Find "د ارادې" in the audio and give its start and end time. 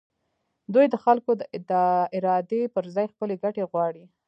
1.71-2.61